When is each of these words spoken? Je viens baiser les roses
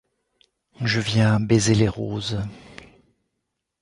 Je 0.81 0.99
viens 0.99 1.39
baiser 1.39 1.75
les 1.75 1.87
roses 1.87 2.39